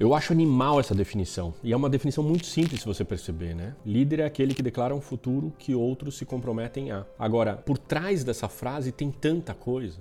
[0.00, 1.52] Eu acho animal essa definição.
[1.62, 3.76] E é uma definição muito simples se você perceber, né?
[3.84, 7.04] Líder é aquele que declara um futuro que outros se comprometem a.
[7.18, 9.98] Agora, por trás dessa frase tem tanta coisa.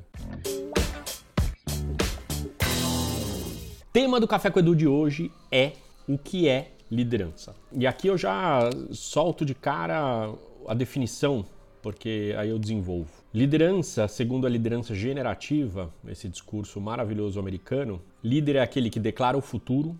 [3.91, 5.73] Tema do Café com Edu de hoje é
[6.08, 7.54] o que é liderança.
[7.74, 10.34] E aqui eu já solto de cara
[10.66, 11.44] a definição,
[11.81, 13.11] porque aí eu desenvolvo.
[13.33, 19.41] Liderança, segundo a liderança generativa, esse discurso maravilhoso americano, líder é aquele que declara o
[19.41, 19.97] futuro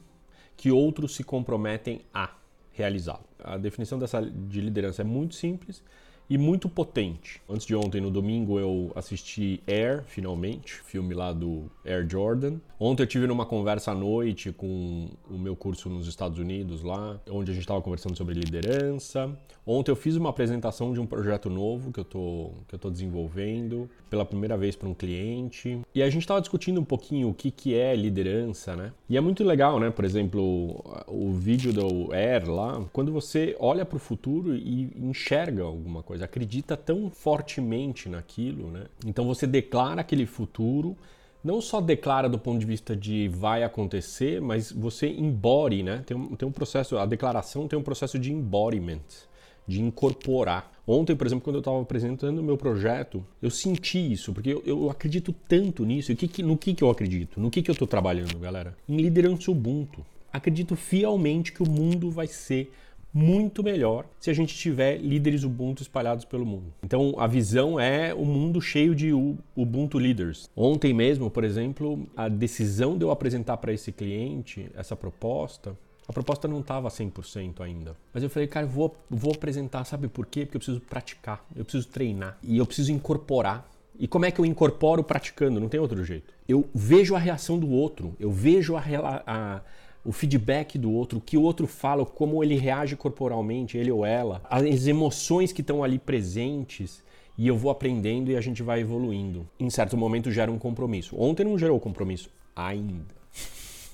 [0.57, 2.32] que outros se comprometem a
[2.71, 3.23] realizá-lo.
[3.43, 5.84] A definição dessa de liderança é muito simples
[6.29, 7.42] e muito potente.
[7.50, 12.60] Antes de ontem, no domingo, eu assisti Air, finalmente, filme lá do Air Jordan.
[12.79, 17.20] Ontem eu tive numa conversa à noite com o meu curso nos Estados Unidos lá,
[17.29, 19.36] onde a gente estava conversando sobre liderança.
[19.65, 22.89] Ontem eu fiz uma apresentação de um projeto novo que eu tô, que eu tô
[22.89, 25.79] desenvolvendo pela primeira vez para um cliente.
[25.93, 28.92] E a gente estava discutindo um pouquinho o que, que é liderança, né?
[29.07, 29.92] E é muito legal, né?
[29.92, 35.64] Por exemplo, o vídeo do Air lá, quando você olha para o futuro e enxerga
[35.64, 38.86] alguma coisa, acredita tão fortemente naquilo, né?
[39.06, 40.98] Então você declara aquele futuro
[41.44, 46.03] não só declara do ponto de vista de vai acontecer, mas você embody, né?
[46.06, 49.00] Tem um, tem um processo, a declaração tem um processo de embodiment,
[49.66, 50.72] de incorporar.
[50.86, 54.64] Ontem, por exemplo, quando eu estava apresentando o meu projeto, eu senti isso, porque eu,
[54.66, 56.11] eu acredito tanto nisso.
[56.11, 57.39] E que, que, no que, que eu acredito?
[57.39, 58.76] No que, que eu estou trabalhando, galera?
[58.88, 60.06] Em liderança Ubuntu.
[60.33, 62.72] Acredito fielmente que o mundo vai ser
[63.14, 66.74] muito melhor se a gente tiver líderes Ubuntu espalhados pelo mundo.
[66.84, 69.12] Então a visão é o um mundo cheio de
[69.56, 70.50] Ubuntu leaders.
[70.56, 75.76] Ontem mesmo, por exemplo, a decisão de eu apresentar para esse cliente essa proposta,
[76.08, 77.96] a proposta não estava 100% ainda.
[78.12, 80.44] Mas eu falei, cara, eu vou, vou apresentar, sabe por quê?
[80.44, 83.70] Porque eu preciso praticar, eu preciso treinar e eu preciso incorporar.
[83.98, 85.60] E como é que eu incorporo praticando?
[85.60, 86.34] Não tem outro jeito.
[86.48, 88.82] Eu vejo a reação do outro, eu vejo a,
[89.28, 89.62] a
[90.03, 94.05] o feedback do outro, o que o outro fala, como ele reage corporalmente, ele ou
[94.05, 97.03] ela, as emoções que estão ali presentes
[97.38, 99.48] e eu vou aprendendo e a gente vai evoluindo.
[99.58, 101.15] Em certo momento gera um compromisso.
[101.17, 103.15] Ontem não gerou compromisso ainda.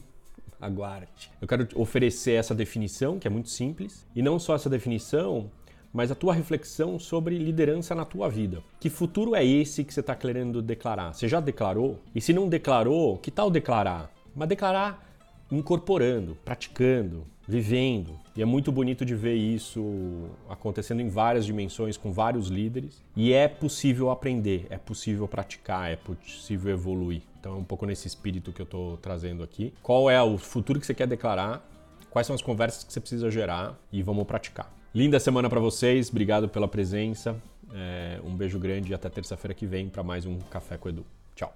[0.61, 1.31] Aguarde.
[1.41, 5.49] Eu quero oferecer essa definição, que é muito simples, e não só essa definição,
[5.91, 8.63] mas a tua reflexão sobre liderança na tua vida.
[8.79, 11.13] Que futuro é esse que você está querendo declarar?
[11.13, 11.99] Você já declarou?
[12.13, 14.11] E se não declarou, que tal declarar?
[14.35, 15.12] Mas declarar
[15.57, 18.19] incorporando, praticando, vivendo.
[18.35, 23.01] E é muito bonito de ver isso acontecendo em várias dimensões, com vários líderes.
[23.15, 27.21] E é possível aprender, é possível praticar, é possível evoluir.
[27.39, 29.73] Então é um pouco nesse espírito que eu estou trazendo aqui.
[29.81, 31.67] Qual é o futuro que você quer declarar?
[32.09, 33.77] Quais são as conversas que você precisa gerar?
[33.91, 34.71] E vamos praticar.
[34.93, 37.35] Linda semana para vocês, obrigado pela presença.
[37.73, 41.03] É, um beijo grande e até terça-feira que vem para mais um Café com Edu.
[41.35, 41.51] Tchau.